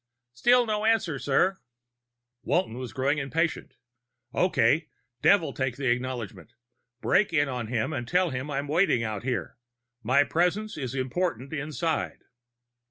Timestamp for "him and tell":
7.67-8.31